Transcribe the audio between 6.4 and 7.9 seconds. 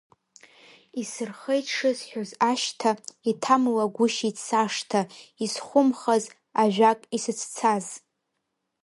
ажәак, исыцәцаз…